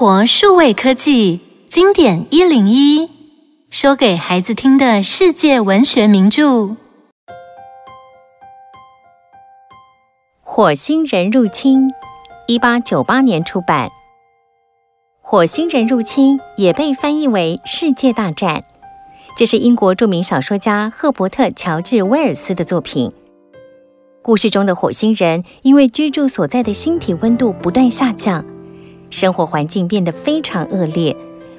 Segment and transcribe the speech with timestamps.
[0.00, 3.10] 活数位科技经典一零一，
[3.68, 6.42] 说给孩子听的世界文学名著
[10.40, 11.88] 《火星人入侵》，
[12.46, 13.88] 一八九八年出版。
[15.20, 18.60] 《火星人入侵》也被翻译为《世界大战》，
[19.36, 23.12] 这是英国著名小说家赫伯特·乔治·威尔斯的作品。
[24.22, 28.44] 故事中的火星人因为居住所在的星体温度不断下降。
[29.10, 31.16] 生活环境变得非常恶劣，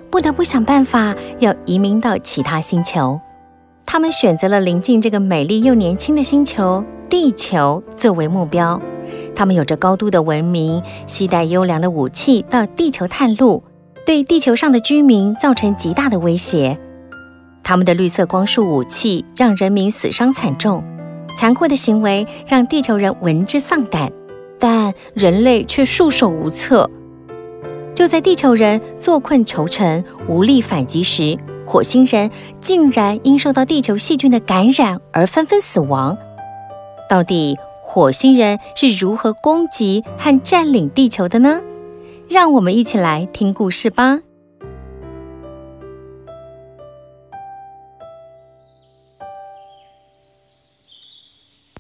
[0.10, 3.20] 不得不想办法要移民到其他星球。
[3.86, 8.80] 他们选择了临近这个美丽又年轻的星球——地球作为目标。
[9.36, 13.64] 他们有着高度的文明，携带优良的武器到地球探路，
[14.06, 16.78] 对地球上的居民造成极大的威胁。
[17.64, 20.84] 他们的绿色光束武器让人民死伤惨重，
[21.36, 24.12] 残酷的行为让地球人闻之丧胆，
[24.60, 26.88] 但人类却束手无策。
[28.00, 36.18] 就在地球人坐困愁城、无力反击时，火星人竟然因受到地球细菌的感染而纷纷死亡。
[37.10, 41.62] 到底火星人是如何攻击和占领地球的呢？
[42.30, 44.22] 让我们一起来听故事吧。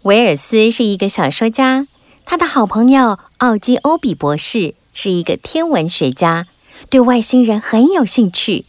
[0.01, 1.87] 威尔斯是一个小说家，
[2.25, 4.75] 他的好朋友奥基欧比博士。
[5.01, 6.45] 是一个天文学家，
[6.89, 8.65] 对外星人很有兴趣。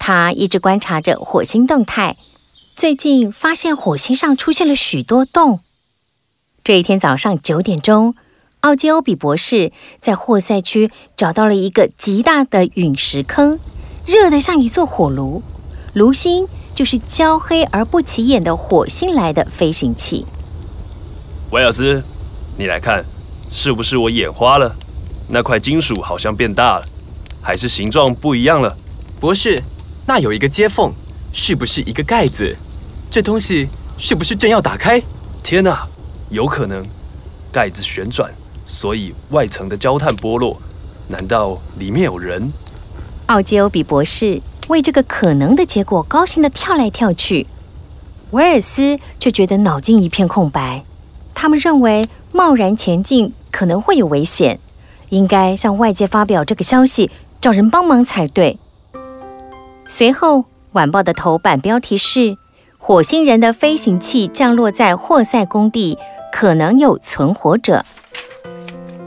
[0.00, 2.16] 他一直观察着火星动态，
[2.74, 5.60] 最近发现火星上出现了许多洞。
[6.64, 8.16] 这一天早上九点钟，
[8.62, 13.60] 奥基欧比博士在霍塞区找到了一个极大的陨石坑，
[14.04, 15.40] 热得像一座火炉。
[15.92, 20.26] 炉心就是焦黑而不起眼的火星来的飞行器。
[21.52, 22.02] 威尔斯，
[22.58, 23.04] 你来看，
[23.52, 24.74] 是不是我眼花了？
[25.32, 26.84] 那块金属好像变大了，
[27.40, 28.76] 还是形状不一样了？
[29.20, 29.62] 博士，
[30.06, 30.92] 那有一个接缝，
[31.32, 32.56] 是不是一个盖子？
[33.08, 35.00] 这东西是不是正要打开？
[35.42, 35.86] 天哪，
[36.30, 36.84] 有可能，
[37.52, 38.28] 盖子旋转，
[38.66, 40.60] 所以外层的焦炭剥落。
[41.06, 42.52] 难道里面有人？
[43.26, 47.46] 奥基欧比博士为这个可能的结果高兴地跳来跳去，
[48.32, 50.82] 维尔斯却觉得脑筋一片空白。
[51.34, 54.58] 他们认为贸然前进可能会有危险。
[55.10, 57.10] 应该向外界发表这个消息，
[57.40, 58.58] 找人帮忙才对。
[59.86, 62.36] 随后，晚报的头版标题是
[62.78, 65.98] ：“火星人的飞行器降落在霍塞工地，
[66.32, 67.84] 可能有存活者。”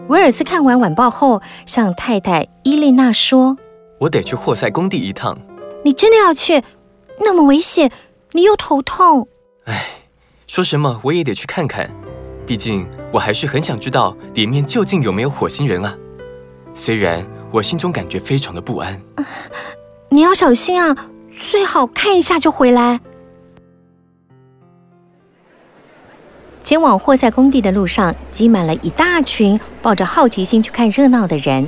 [0.09, 3.57] 威尔斯看完晚报后，向太太伊丽娜说
[3.99, 5.37] ：“我得去霍塞工地一趟。
[5.83, 6.61] ”“你真的要去？
[7.19, 7.89] 那么危险，
[8.33, 9.29] 你又头痛。
[9.65, 9.85] ”“哎，
[10.47, 11.89] 说什么我也得去看看。”
[12.45, 15.97] 毕竟，我还是很想知道里面究竟有没有火星人啊！
[16.73, 18.99] 虽然我心中感觉非常的不安。
[20.09, 21.07] 你要小心啊，
[21.49, 22.99] 最好看一下就回来。
[26.63, 31.67] 前往霍塞工地的路上，挤满了一大群抱着好奇心去看热闹的人。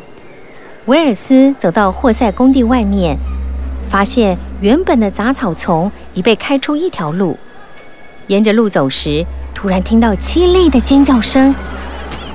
[0.88, 3.18] 威尔斯走到霍塞工地外面，
[3.90, 7.38] 发现原本的杂草丛已被开出一条路。
[8.28, 11.54] 沿着路走时，突然听到凄厉的尖叫声，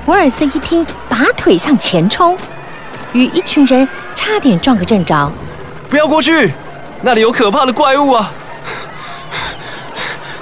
[0.05, 2.37] 威尔森一听，拔腿向前冲，
[3.11, 3.85] 与一群人
[4.15, 5.29] 差点撞个正着。
[5.89, 6.53] 不要过去，
[7.01, 8.31] 那里有可怕的怪物啊！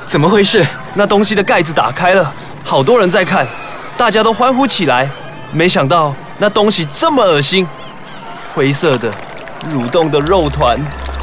[0.06, 0.64] 怎么回事？
[0.94, 2.32] 那东西的盖子打开了，
[2.64, 3.48] 好多人在看，
[3.98, 5.10] 大家都欢呼起来。
[5.52, 7.68] 没想到那东西这么恶心，
[8.54, 9.12] 灰色的、
[9.72, 10.78] 蠕动的肉团，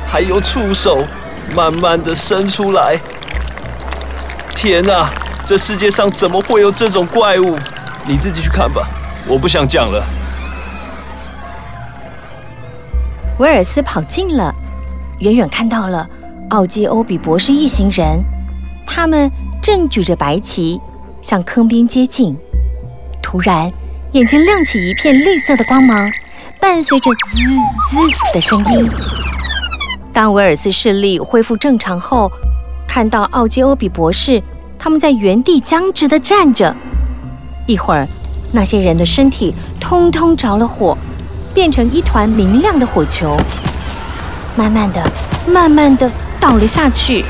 [0.08, 0.98] 还有触手，
[1.54, 2.98] 慢慢的伸出来。
[4.68, 5.08] 天哪！
[5.46, 7.56] 这世界上怎么会有这种怪物？
[8.04, 8.84] 你自己去看吧，
[9.28, 10.04] 我不想讲了。
[13.38, 14.52] 威尔斯跑近了，
[15.20, 16.04] 远远看到了
[16.50, 18.20] 奥基欧比博士一行人，
[18.84, 19.30] 他们
[19.62, 20.80] 正举着白旗
[21.22, 22.36] 向坑边接近。
[23.22, 23.70] 突然，
[24.14, 26.10] 眼前亮起一片绿色的光芒，
[26.60, 27.38] 伴随着滋
[27.88, 28.90] 滋的声音。
[30.12, 32.28] 当威尔斯视力恢复正常后，
[32.88, 34.42] 看到奥基欧比博士。
[34.78, 36.74] 他们在原地僵直地站着，
[37.66, 38.06] 一会儿，
[38.52, 40.96] 那些人的身体通通着了火，
[41.52, 43.36] 变成一团明亮的火球，
[44.54, 45.02] 慢慢的、
[45.46, 47.24] 慢慢的倒了下去。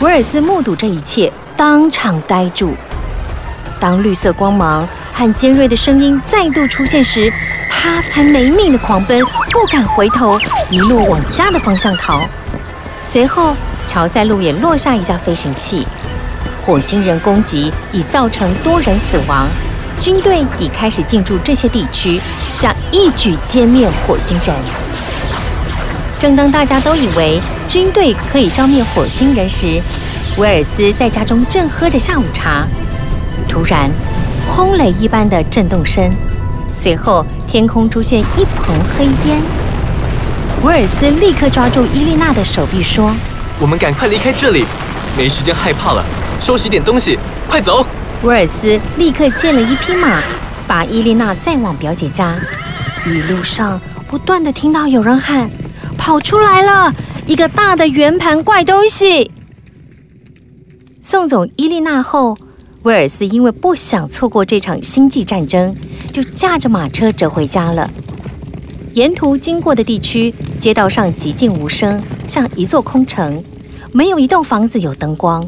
[0.00, 2.74] 威尔斯目睹这一切，当场呆住。
[3.80, 7.32] 当绿色光芒和尖锐的声音再度出现时，
[7.68, 10.38] 他才没命的狂奔，不敢回头，
[10.70, 12.20] 一路往家的方向逃。
[13.02, 13.56] 随后。
[13.86, 15.86] 乔赛路也落下一架飞行器，
[16.64, 19.46] 火星人攻击已造成多人死亡，
[20.00, 22.20] 军队已开始进驻这些地区，
[22.52, 24.54] 想一举歼灭火星人。
[26.18, 29.80] 正当大家都以为军队可以消灭火星人时，
[30.38, 32.66] 威尔斯在家中正喝着下午茶，
[33.48, 33.90] 突然，
[34.48, 36.10] 轰雷一般的震动声，
[36.72, 39.40] 随后天空出现一蓬黑烟。
[40.62, 43.14] 威尔斯立刻抓住伊丽娜的手臂说
[43.60, 44.64] ：“我们赶快离开这里，
[45.16, 46.04] 没时间害怕了，
[46.40, 47.18] 收拾点东西，
[47.48, 47.86] 快走！”
[48.22, 50.20] 威尔斯立刻借了一匹马，
[50.66, 52.36] 把伊丽娜载往表姐家。
[53.06, 55.50] 一路上不断地听到有人喊
[55.96, 56.92] ：“跑出来了，
[57.26, 59.30] 一个大的圆盘怪东西！”
[61.02, 62.36] 送走伊丽娜后，
[62.82, 65.76] 威尔斯因为不想错过这场星际战争，
[66.12, 67.88] 就驾着马车折回家了。
[68.94, 73.42] 沿途经过的地区，街道上寂静无声，像一座空城，
[73.90, 75.44] 没有一栋房子有灯光。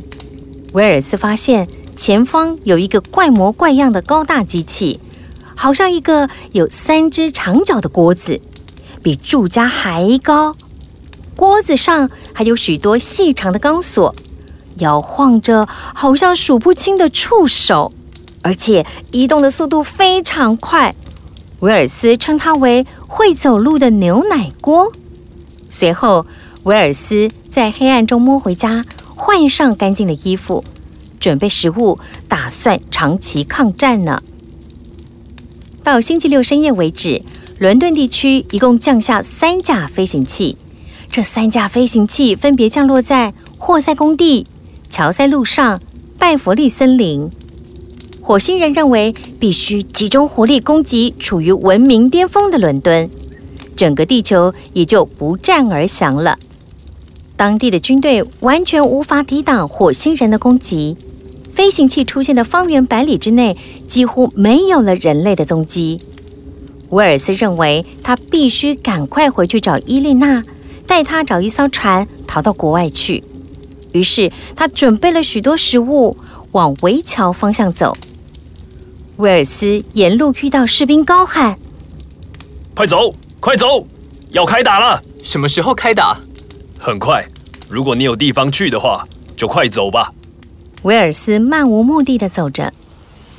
[0.72, 4.98] 威尔斯发现前方有一个怪模怪样的高大机器，
[5.54, 8.40] 好像一个有三只长角的锅子，
[9.00, 10.52] 比住家还高。
[11.36, 14.12] 锅子上还有许多细长的钢索。
[14.78, 17.92] 摇晃着，好像数不清的触手，
[18.42, 20.92] 而且移动的速度非常快。
[21.60, 24.92] 威尔斯称它为“会走路的牛奶锅”。
[25.70, 26.26] 随后，
[26.62, 28.82] 威尔斯在黑暗中摸回家，
[29.14, 30.64] 换上干净的衣服，
[31.18, 31.98] 准备食物，
[32.28, 34.22] 打算长期抗战呢。
[35.82, 37.22] 到星期六深夜为止，
[37.58, 40.56] 伦敦地区一共降下三架飞行器。
[41.10, 44.46] 这三架飞行器分别降落在霍塞工地。
[44.90, 45.80] 乔塞路上，
[46.18, 47.30] 拜佛利森林，
[48.26, 53.08] 火星人认为必须集中火力攻击处于文明巅峰的伦敦，
[53.76, 56.36] 整个地球也就不战而降了。
[57.36, 60.96] 当地的军队完全无法抵挡火星人的攻击，
[61.54, 63.56] 飞行器出现的方圆百里之内
[63.86, 66.00] 几乎没有了人类的踪迹。
[66.88, 70.42] 威尔斯认为他必须赶快回去找伊丽娜，
[70.84, 73.22] 带她找一艘船逃到国外去。
[73.92, 76.16] 于是他准备了许多食物，
[76.50, 77.96] 往围桥方向走。
[79.16, 81.56] 威尔斯沿路遇到士兵，高喊
[82.76, 83.86] ：“快走，快走，
[84.30, 85.02] 要开打了！
[85.22, 86.18] 什么时候开打？
[86.78, 87.24] 很快。
[87.66, 90.12] 如果你有地方去的话，就快走吧。”
[90.82, 92.70] 威尔斯漫无目的的走着，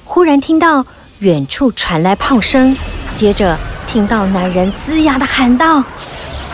[0.04, 0.84] 忽然听到
[1.20, 2.76] 远处传来炮声，
[3.14, 5.84] 接着听到男人嘶哑的喊道：“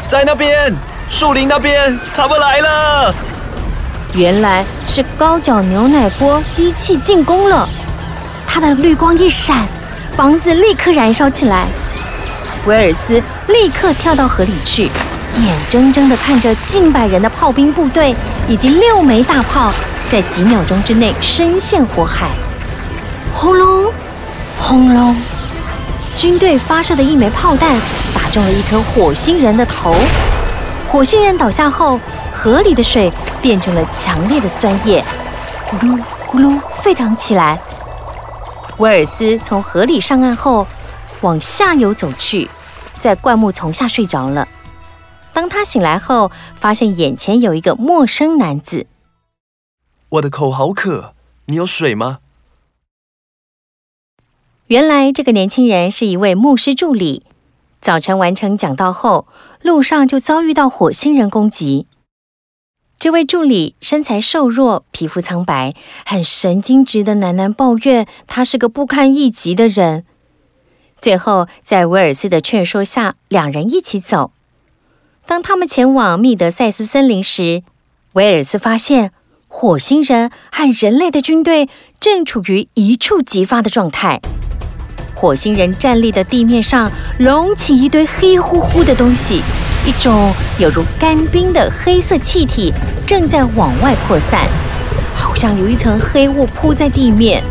[0.09, 0.75] 在那边，
[1.09, 3.15] 树林那边，他们来了！”
[4.15, 7.67] 原来是高脚牛奶锅机器进攻了，
[8.47, 9.65] 它的绿光一闪，
[10.15, 11.67] 房子立刻燃烧起来。
[12.65, 14.83] 威尔斯立刻跳到河里去，
[15.41, 18.15] 眼睁睁地看着近百人的炮兵部队
[18.47, 19.73] 以及六枚大炮
[20.09, 22.29] 在几秒钟之内深陷火海。
[23.33, 23.91] 轰隆，
[24.59, 25.15] 轰隆，
[26.15, 27.75] 军队发射的一枚炮弹
[28.13, 29.93] 打中了一颗火星人的头，
[30.89, 31.99] 火星人倒下后，
[32.31, 33.11] 河里的水
[33.41, 35.03] 变成了强烈的酸液，
[35.69, 37.59] 咕噜咕噜沸腾起来。
[38.79, 40.65] 威尔斯从河里上岸后，
[41.21, 42.49] 往下游走去，
[42.99, 44.47] 在灌木丛下睡着了。
[45.31, 48.87] 当他醒来后，发现眼前有一个陌生男子。
[50.09, 51.13] 我的口好渴，
[51.45, 52.19] 你有水吗？
[54.67, 57.23] 原来这个年轻人是一位牧师助理。
[57.79, 59.27] 早晨完成讲道后，
[59.61, 61.85] 路上就遭遇到火星人攻击。
[62.97, 65.73] 这位助理身材瘦弱，皮肤苍白，
[66.05, 70.05] 很神经质的喃喃抱怨，他是个不堪一击的人。
[71.01, 74.31] 最后，在威尔斯的劝说下，两人一起走。
[75.25, 77.63] 当他们前往密德塞斯森林时，
[78.13, 79.11] 威尔斯发现
[79.49, 81.67] 火星人和人类的军队
[81.99, 84.21] 正处于一触即发的状态。
[85.13, 89.41] 火星人站立的地面上隆起一堆黑乎乎的东西。
[89.85, 92.73] 一种有如干冰的黑色气体
[93.05, 94.47] 正在往外扩散，
[95.13, 97.43] 好像有一层黑雾铺在地面。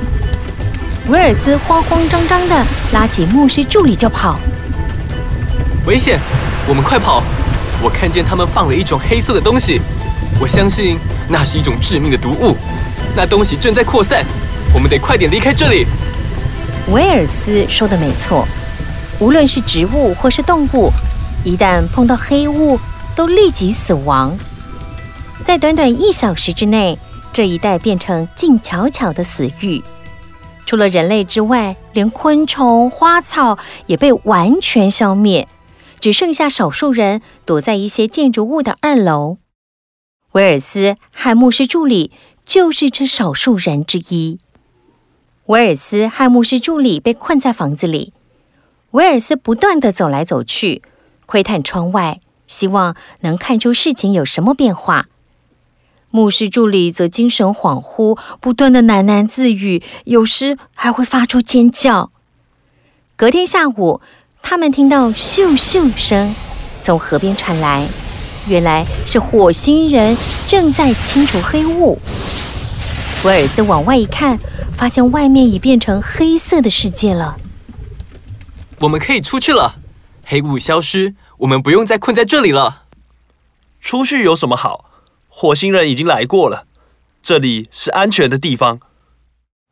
[1.09, 4.39] 威尔斯慌慌张张地拉起牧师助理就跑，
[5.85, 6.19] 危险！
[6.67, 7.23] 我们快跑！
[7.83, 9.81] 我看见他们放了一种黑色的东西，
[10.41, 10.99] 我相信
[11.29, 12.57] 那是一种致命的毒物。
[13.15, 14.25] 那东西正在扩散，
[14.73, 15.87] 我们得快点离开这里。
[16.91, 18.49] 威尔斯说的没错，
[19.19, 20.91] 无论是植物或是动物。
[21.45, 22.79] 一旦碰到黑雾，
[23.17, 24.39] 都立即死亡。
[25.45, 26.97] 在短短一小时之内，
[27.33, 29.83] 这一带变成静悄悄的死域。
[30.65, 35.49] 除了人类之外，连昆虫、花草也被完全消灭，
[35.99, 39.39] 只剩下少数人躲在一些建筑物的二楼。
[40.33, 42.13] 威尔斯和牧师助理
[42.47, 44.39] 就是这少数人之一。
[45.47, 48.13] 威尔斯和牧师助理被困在房子里。
[48.93, 50.83] 威尔斯不断地走来走去，
[51.33, 55.07] 窥探窗外，希望能看出事情有什么变化。
[56.11, 62.11] 牧师助理则精神恍惚，不断的喃喃自语，有时还会发出尖叫。
[63.17, 64.03] 隔天下午，
[64.43, 66.35] 他们听到咻咻声
[66.83, 67.89] 从河边传来，
[68.47, 70.15] 原来是火星人
[70.47, 71.99] 正在清除黑雾。
[73.25, 74.39] 威尔斯往外一看，
[74.77, 77.39] 发现外面已变成黑色的世界了。
[78.81, 79.77] 我们可以出去了，
[80.25, 82.85] 黑雾消失，我们不用再困在这里了。
[83.81, 84.85] 出去有什么好？
[85.29, 86.67] 火星人已经来过了，
[87.21, 88.79] 这里是安全的地方。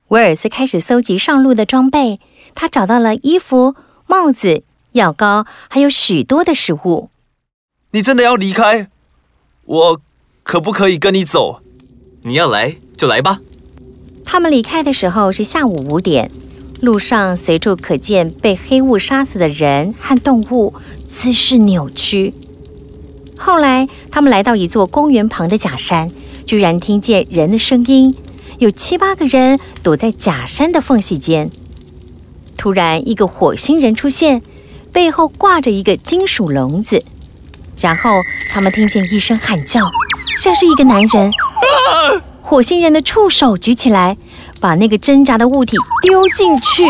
[0.09, 2.19] 威尔斯开始搜集上路的装备，
[2.57, 7.11] 他找到了衣服、帽子、药膏，还有许多的食物。
[7.93, 8.91] 你真的要离开？
[9.65, 10.01] 我
[10.43, 11.63] 可不可以跟你走？
[12.23, 13.39] 你要来就来吧。
[14.25, 16.31] 他们离开的时候是下午五点。
[16.81, 20.75] 路上随处可见被黑雾杀死的人和动物，
[21.11, 22.33] 姿势扭曲。
[23.37, 26.11] 后来，他们来到一座公园旁的假山，
[26.47, 28.15] 居然听见人的声音，
[28.59, 31.51] 有七八个人躲在假山的缝隙间。
[32.57, 34.41] 突然，一个火星人出现，
[34.93, 37.03] 背后挂着一个金属笼子。
[37.79, 38.11] 然后，
[38.51, 39.81] 他们听见一声喊叫，
[40.39, 41.33] 像是一个男人。
[42.41, 44.17] 火星人的触手举起来。
[44.61, 46.85] 把那个挣扎的物体丢进去，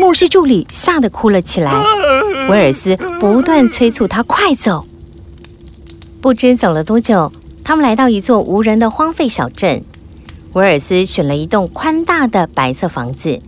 [0.00, 1.70] 牧师助理吓得哭了起来。
[2.48, 4.84] 威尔斯不断催促他快走。
[6.20, 7.32] 不知走了多久，
[7.62, 9.82] 他们来到一座无人的荒废小镇。
[10.52, 13.40] 威尔斯选了一栋宽大的白色房子，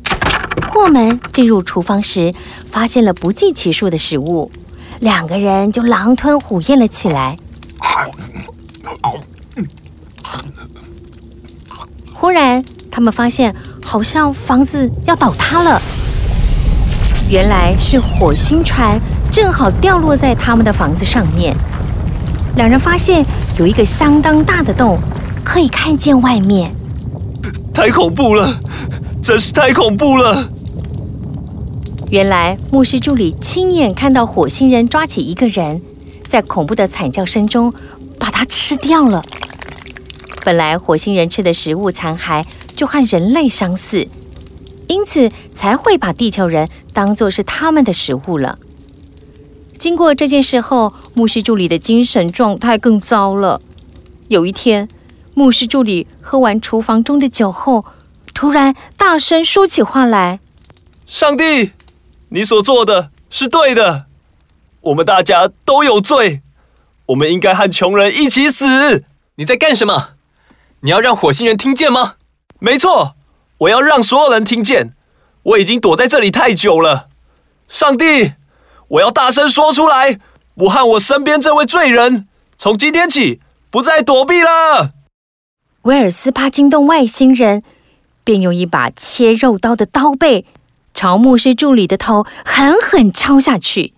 [0.62, 2.34] 破门进入厨房时，
[2.70, 4.50] 发现了不计其数的食物，
[5.00, 7.36] 两个人就狼吞虎咽了起来。
[12.12, 15.80] 忽然，他们发现好像房子要倒塌了。
[17.28, 19.00] 原来是火星船
[19.32, 21.56] 正好掉落在他们的房子上面。
[22.54, 23.24] 两人发现
[23.58, 24.96] 有一个相当大的洞，
[25.44, 26.72] 可以看见外面。
[27.74, 28.60] 太恐怖了，
[29.20, 30.48] 真是太恐怖了！
[32.10, 35.82] 原来牧师助理亲眼看到火星人抓起一个人，
[36.28, 37.74] 在恐怖的惨叫声中
[38.20, 39.20] 把他吃掉了。
[40.44, 42.44] 本来火星人吃的食物残骸
[42.76, 44.06] 就和人类相似，
[44.88, 48.58] 因此才会把地球人当作是他们的食物了。
[49.78, 53.60] 经过这件事后，牧师助理的精神状态更糟了。
[54.28, 54.88] 有一天，
[55.34, 57.84] 牧师助理喝完厨房中的酒后，
[58.32, 60.40] 突然大声说起话来
[61.06, 61.72] ：“上帝，
[62.30, 64.06] 你所做的是对的，
[64.80, 66.40] 我们大家都有罪，
[67.06, 69.04] 我们应该和穷人一起死。”
[69.38, 70.10] 你在干什么？
[70.80, 72.14] 你要让火星人听见吗？
[72.58, 73.15] 没错，
[73.58, 74.92] 我要让所有人听见。
[75.42, 77.08] 我已经躲在这里太久了。
[77.68, 78.32] 上帝，
[78.88, 80.18] 我要大声说出来，
[80.54, 84.92] 我和我身边这位罪人，从今天起不再躲避了。
[85.82, 87.62] 威尔斯怕惊动外星人，
[88.24, 90.44] 便用一把切肉刀的刀背
[90.92, 93.94] 朝牧师助理的头狠狠敲下去。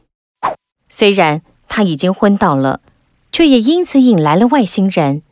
[0.90, 2.80] 虽然他已经昏倒了，
[3.32, 5.22] 却也因此引来了外星人。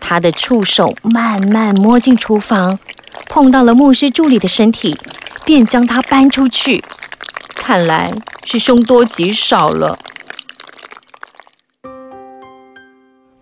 [0.00, 2.78] 他的触手慢慢摸进厨房，
[3.28, 4.96] 碰到了牧师助理的身体，
[5.44, 6.82] 便将他搬出去。
[7.54, 8.12] 看来
[8.44, 9.98] 是凶多吉少了。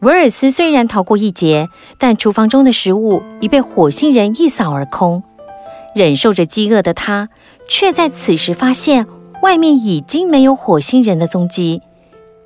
[0.00, 1.68] 威尔斯虽然逃过一劫，
[1.99, 5.23] 但厨房中的食物已被火星人一扫而空。
[5.94, 7.28] 忍受着饥饿的他，
[7.66, 9.06] 却在此时发现
[9.42, 11.82] 外面已经没有火星人的踪迹。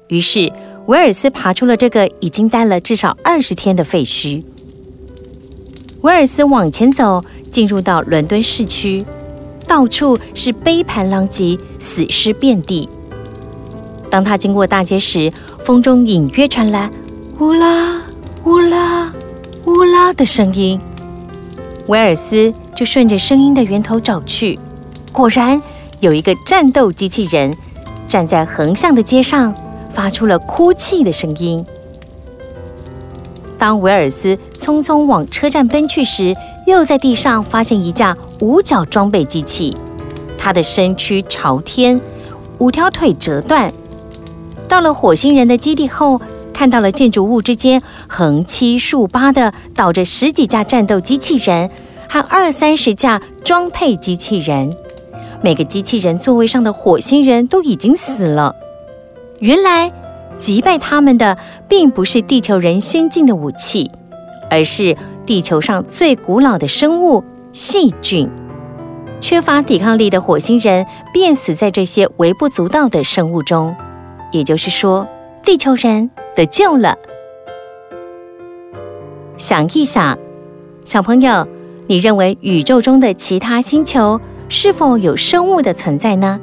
[0.08, 0.50] 于是，
[0.86, 4.42] 威尔斯爬出了这个已经待了至少二十天的废墟。
[6.02, 9.04] 威尔斯往前走，进入到伦敦市区，
[9.66, 12.88] 到处是杯盘狼藉、死尸遍地。
[14.10, 15.32] 当他经过大街时，
[15.64, 16.90] 风中隐约传来
[17.38, 18.02] “乌拉
[18.44, 19.12] 乌拉
[19.64, 20.80] 乌拉”的声音。
[21.86, 24.58] 威尔斯就顺着声音的源头找去，
[25.12, 25.60] 果然
[26.00, 27.56] 有一个战斗机器人
[28.08, 29.54] 站在横向的街上。
[29.94, 31.62] 发出了哭泣的声音。
[33.62, 36.34] 当威尔斯匆匆往车站奔去时，
[36.66, 39.72] 又在地上发现一架五角装备机器，
[40.36, 42.00] 它的身躯朝天，
[42.58, 43.72] 五条腿折断。
[44.66, 46.20] 到了火星人的基地后，
[46.52, 51.70] 看到了建筑物之间横七竖八的倒着十几架战斗机器人
[52.08, 54.76] 和二三十架装配机器人，
[55.40, 58.56] 每个机器人座位上的火星人都已经死了。
[59.38, 59.92] 原来
[60.42, 63.88] 击败他们的并不是地球人先进的武器，
[64.50, 67.22] 而是地球上最古老的生物
[67.52, 68.28] 细菌。
[69.20, 73.72] 缺乏抵抗力的火星人便死在这些微不足道的生物中，
[74.32, 75.06] 也就是说，
[75.44, 76.98] 地球人得救了。
[79.36, 80.18] 想一想，
[80.84, 81.46] 小朋友，
[81.86, 86.40] 你认为宇宙中的其他星球是否有生物的存在呢？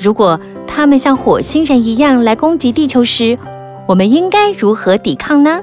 [0.00, 3.38] 如果他们像火星人一样来攻击地球时，
[3.86, 5.62] 我们应该如何抵抗呢？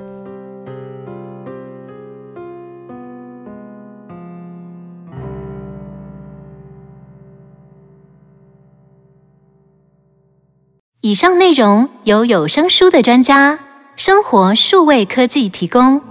[11.02, 13.58] 以上内容由有声书的专家
[13.96, 16.02] 生活数位科技提供。